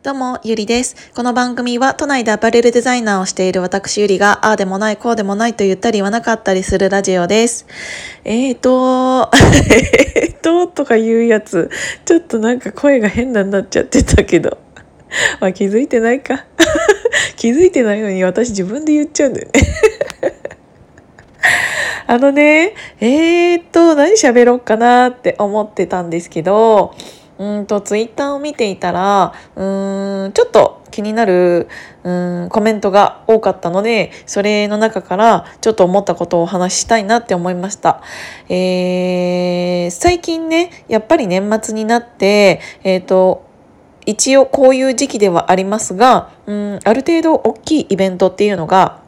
[0.00, 1.10] どうも、ゆりです。
[1.12, 7.66] この番組は都内でアパレルデザイナーをしている私ゆりが、ああでもない、こうでもないと言ったり言わなかったりするラジオです。
[8.22, 9.28] えーと、
[10.14, 11.68] えーと、とか言うやつ、
[12.04, 14.58] ちょっとなんか声が変なになっちゃってたけど。
[15.40, 16.44] まあ気づいてないか。
[17.34, 19.52] 気づいてないのに私自分で言っちゃうんだよね。
[22.06, 26.94] あのね、えーと、何喋ろうかなって思ってたんですけど、
[27.38, 31.68] うんとツイッターを見ていたらうんちょっと気になる
[32.02, 32.10] う
[32.46, 38.02] んコメントが多かったのでそれの中からちょっと思ったことをお話ししたいなって思いました、
[38.48, 43.46] えー、最近ねやっぱり年末になってえっ、ー、と
[44.06, 49.00] 一応こういう時期ではありますがうんある程度大きいイベントっていうのが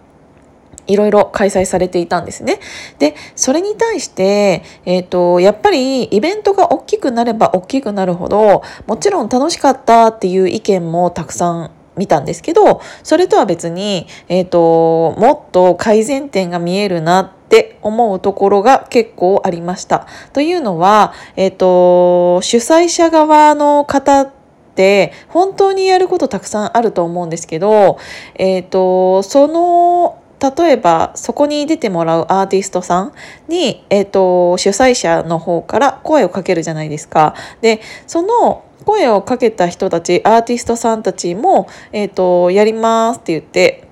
[0.91, 2.61] いろいろ開催されていたんですね。
[2.99, 20.07] で、それに対して、えっ、ー、と、やっぱりイベントが大きくなれば大きくなるほど、もちろん楽しかったっていう意見もたくさん見たんですけど、それとは別に、えっ、ー、と、もっと改善点が見えるなって思うところが結構ありました。
[20.33, 24.31] というのは、えっ、ー、と、主催者側の方っ
[24.75, 27.99] て本当にやることたくさんあると思うんですけど、
[28.37, 33.13] えっ、と、その例えばそこに出てもらうアーティストさん
[33.49, 37.35] に、えーと、主催者の方から声をかけるじゃないですか。
[37.61, 43.91] でその声をかけた人たちアーティストさんたちも、えーとやりますって言って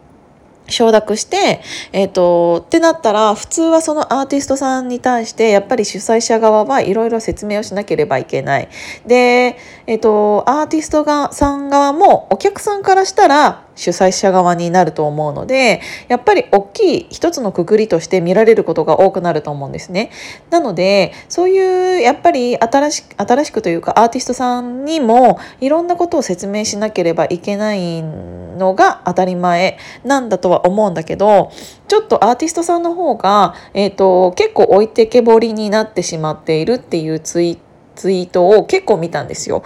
[0.69, 1.61] 承諾して、
[1.93, 8.69] えっ、ー、と、ってなったら、普通はそのアーティストさんに対して、やっぱり主催者側はいろいろ説明をしなければいけない。
[9.07, 20.11] で、えっ、ー、と、アーティストがさん側も、お客さんからしたら、主催者側になると思うのでやっぱり大きい一つのくくりとして見られることが多くなると思うんですね。
[20.51, 31.53] なのでそういうやっぱり新し新しくというかアーティストさんにもいろんなことを説明しなければいけないのが当たり前なんだとは思うんだけど
[31.87, 37.59] ちょっとアーティストさんの方が、えーと、結構置いてけぼりになってしまっているっていうツイ
[37.95, 39.65] ツイートを結構見たんですよ。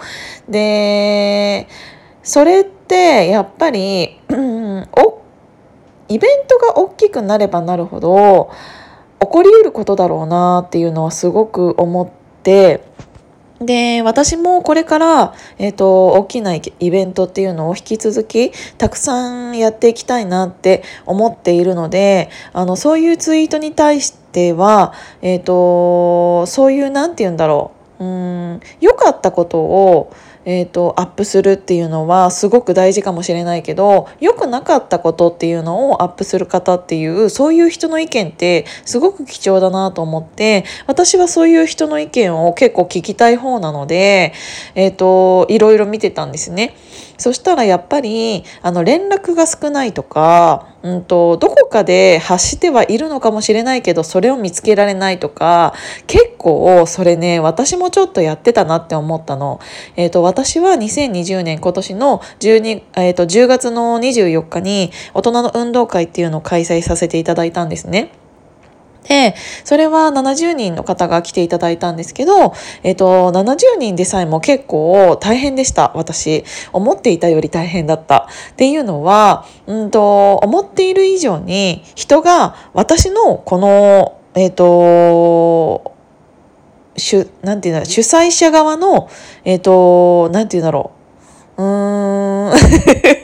[0.49, 1.67] で
[2.23, 5.21] それってやっぱり、うん、お
[6.09, 8.51] イベントが大きくなればなるほど
[9.19, 12.09] 起こりうることだろうなっていうのはすごく思っ
[12.43, 12.83] て
[13.65, 30.13] で私もこれから、えーと、大きなイベントっていうのを引き続きたくさんやっていきたいなって思っているのであのそういうツイートに対しては、えーと、そういう何て言うんだろううん良かったことを
[30.45, 44.33] えーと、アップするっていうのはすごく大事かもしれないけど良くなかったことっていうのをアップする方っていうそういう人の意見ってすごく貴重だなと思って私はそういう人の意見を結構聞きたい方なので、
[44.75, 46.75] えーと、いろいろ見てたんですね。
[47.17, 55.73] そしたらやっぱりあの連絡が少ないとかうんと、どこかで発してはいるのかもしれないけどそれを見つけられないとか
[56.07, 59.61] 結構それね私もちょっとやってたなって思ったの。
[59.95, 68.11] えーと、私は2020年今年の 12,、えーと10月の24日に大人の運動会っていうのを開催させていただいたんですね。
[69.03, 72.53] で、それは70人の方が来ていただいたんですけど、
[72.83, 76.43] えっ、と、70人でさえも結構大変でした、私。
[76.71, 78.27] 思っていたより大変だった。
[78.51, 85.93] っていうのは、うんと、思っている以上に人が私のこの、えっ、と、
[86.95, 89.09] 主、なんていうんだ主催者側の、
[89.43, 90.91] えっ、と、なんていうんだろ
[91.57, 91.63] う。
[91.63, 93.22] うーん。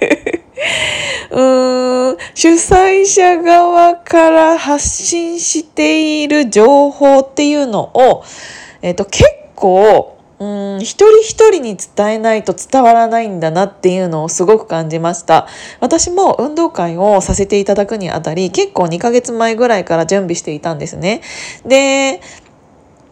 [2.41, 8.23] 主催者側から発信している情報っていうのを、
[8.81, 10.45] えっ、と、結構、う
[10.77, 15.49] ん、一人一人に伝えないと伝わらないんだなっていうのをすごく感じました。
[15.81, 21.19] 私も運動会をさせていただくにあたり、結構2ヶ月前ぐらいから準備していたんですね。
[21.65, 22.21] で、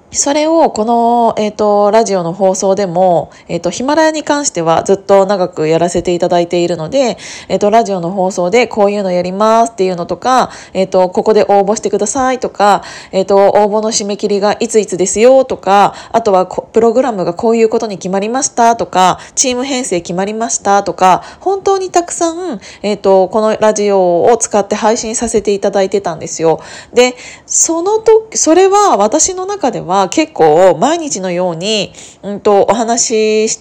[0.10, 7.18] それをこの、えっ、ー、と、ラジオの放送でも、えっ、ー、と、ヒマラヤに関してはずっと長くやらせていただいているので、
[7.50, 26.62] えっ、ー、と、ラジオの放送でこういうのやりますっていうのとか、えっ、と、ここで応募してくださいとか、えっ、と、応募の締め切りがいついつですよとか、あとはプログラムがこういうことに決まりましたとか、チーム編成決まりましたとか、本当にたくさん、えっ、と、このラジオを使って配信させていただいてたんですよ。
[26.94, 33.60] で、その時、それは私の中では、は結構毎日のように、うんと、お話し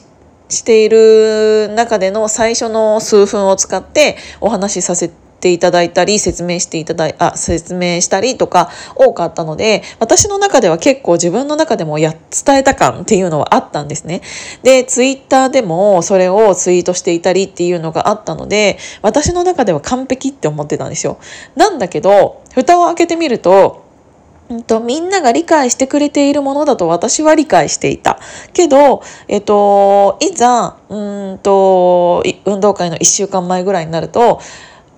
[0.49, 5.11] している中での最初の数分を使ってお話しさせ
[5.41, 14.23] ていただいたり説明していただいあ説明したりとか多かったので私の中では結構自分の中でもや伝えた感っていうのはあったんですね。
[14.63, 21.19] でツイッターでもそれをツイートしていたりっていうのがあったので私の中では完璧って思ってたんですよ。
[21.55, 23.86] なんだけど蓋を開けてみると
[24.49, 28.19] うんと、みんなが理解してくれているものだと私は理解していた。
[28.53, 34.41] けど、えっと、いざ、うんと、運動会の1週間前ぐらいになると、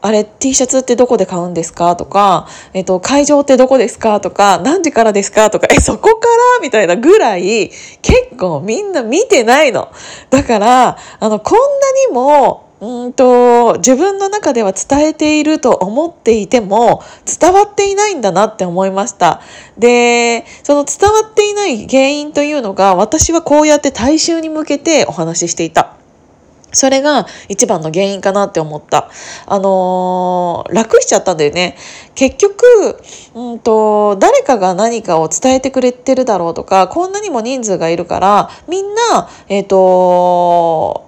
[0.00, 7.70] あれ T シャツってどこで買うんですかとか、えっと、会場ってどこですかとか、何時からですかとか、え、そこからみたいなぐらい、
[8.02, 9.88] 結構みんな見てないの。
[10.30, 11.64] だから、あの、こんな
[12.08, 17.02] にも、うんと自分の中では伝えていると思っていても
[17.40, 19.40] 伝わっていないんだなって思いました
[19.76, 25.98] でその伝わっていない原因というのが私はこうやって大衆に向けてお話ししていた
[26.72, 29.10] それが一番の原因かなって思った。
[29.46, 31.76] あのー、楽しちゃったんだよね。
[32.14, 33.00] 結局、
[33.34, 41.07] うんと、誰かが何かを伝えてくれてるだろうとか、こんなにも人数がいるから、みんな、えっ、ー、と、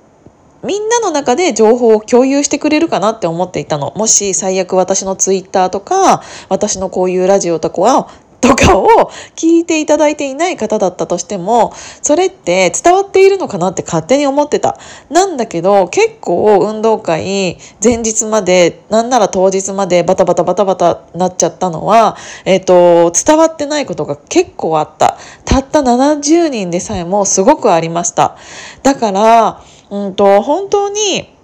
[0.62, 3.93] みんなの中で情報を共有してくれるかなって思っていたの。
[3.97, 8.09] もし最悪私のツイッターとか、私のこういうラジオとかは、
[8.41, 11.73] とかを聞いていただいていない方だったとしても、
[12.03, 14.79] それって伝わっているのかなって勝手に思ってた。
[15.11, 25.19] なんだけど、結構運動会前日まで、なんなら当日までバタバタバタバタなっちゃったのは、えっ、ー、と、伝わってないことが結構あった。
[25.45, 28.37] たった70人でさえもすごくありました。
[28.83, 31.35] だから、うんと、本当に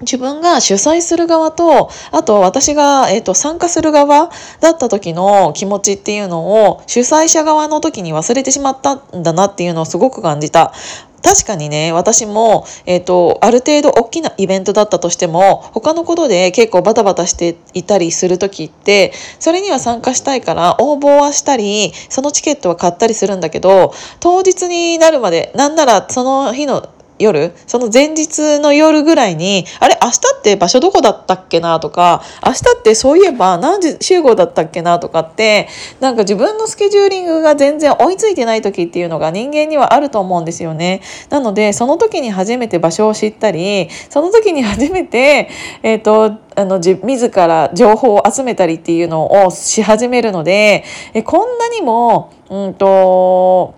[0.00, 4.30] 自分が主催する側と、あと私が、えーと、参加する側
[4.60, 10.72] だった時の気持ちっていうのを主催者側の時に忘れてしまったんだなっていうのをすごく感じた。
[11.20, 27.52] 確かにね、私も、えっ、ー、と、ある程度大きなイベントだったとしても、他のことで結構バタバタしていたりする時って、それには参加したいから応募はしたり、そのチケットは買ったりするんだけど、当日になるまで、なんならその日の夜？
[27.66, 29.98] その前日の夜ぐらいにあれ？
[30.02, 35.68] 明日って場所どこだったっけなとか明日ってそういえば何時集合だったっけなとかって
[36.00, 41.02] なんか自分のスケジューリングが全然追いついてない時っていうのが人間にはあると思うんですよね。
[41.30, 45.50] なのでその時に初めて場所を知ったりその時に初めて
[45.82, 50.84] えっ、ー、とあの自ら情報を集めたりっていうのをし始めるので
[51.14, 53.74] えこんなにもうんと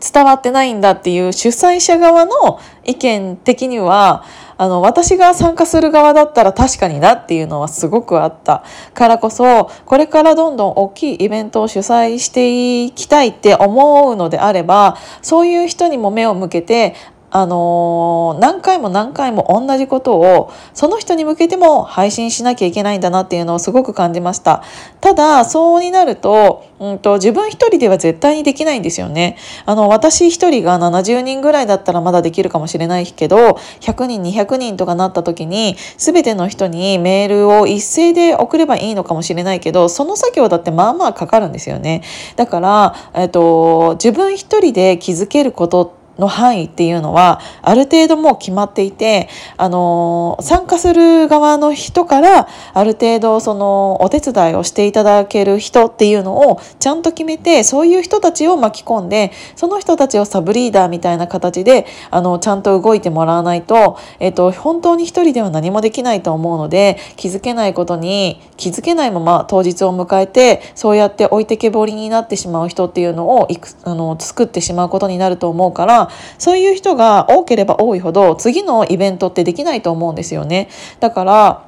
[0.00, 4.24] 伝わってないんだっていう主催者側の意見的には
[4.56, 8.64] あの私が参加する側だったら確かになっていうのはすごくあった。
[8.92, 16.94] からこそこれからどんどん大きいイベントを主催していきたいって思うのであればそういう人にも目を向けて
[17.30, 24.62] あのー、何回も何回も同じことをその人に向けても配信しなきゃいけないんだなっていうのをすごく感じました。
[25.00, 29.36] ただそうになると,、うんと、自分一人では絶対にできないんですよね。
[29.66, 42.02] あの私一人が70人ぐらいだったらまだできるかもしれないけど100人200人とかなった時に全ての人にメールを一斉で送ればいいのかもしれないけどその作業だってまあまあかかるんですよね。
[42.36, 76.07] だから、えっと、自分一人で気づけることっての範囲っていうのはある程度もう決まっていて、あの参加する側の人からある程度そのお手伝いをしていただける人っていうのをちゃんと決めてそういう人たちを巻き込んでその人たちをサブリーダーみたいな形であのちゃんと動いてもらわないと、えっと、本当に一人では何もできないと思うので気づけないことに気づけないまま当日を迎えてそうやって置いてけぼりになってしまう人っていうのをいくあの作ってしまうことになると思うから
[76.38, 80.68] そういう人が多ければ多いほど次のイベントってできないと思うんですよね。
[81.00, 81.67] だから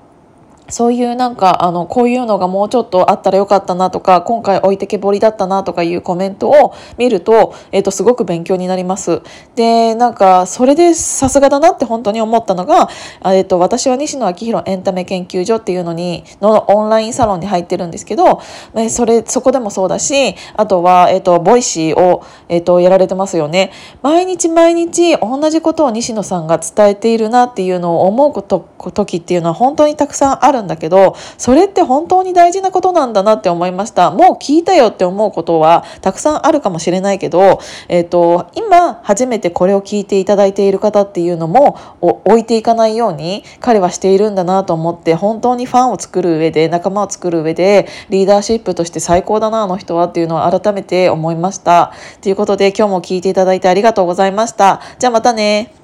[0.70, 9.22] そういうなんかあのこういうのがもうちょっとあったらよかったなとか今回置いてけぼりだったなとかいうコメントを見ると,、えー、とすごく勉強になります。
[9.54, 12.88] でなんかそれでさすがだなって本当に思ったのが、
[13.24, 18.40] えー、と私は西野亮廣エンタメ研究所っていうのにのオンラインサロンに入ってるんですけど、
[18.74, 23.72] えそれそこでもそうだしあとは、えー、と Voicy を、えー、とやられてますよね。
[24.02, 51.92] 毎日毎日同じことを西野さんが伝えているなっていうのを思うこと時っていうのは本当にたくさんあるんだけどそれって本当に大事なことなんだなって思いましたもう聞いたよって思うことはたくさんあるかもしれないけど、えーと、今初めてこれを聞いていただいている方っていうのも置いていかないように彼はしているんだなと思って本当にファンを作る上で仲間を作る上でリーダーシップとして最高だなあの人はっていうのを改めて思いました。
[52.20, 54.80] ということで今日も聞いていただいてありがとうございました。
[54.98, 55.79] じゃあまたね。